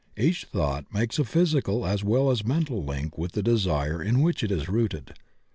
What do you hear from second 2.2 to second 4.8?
as mental link with the desire in which it is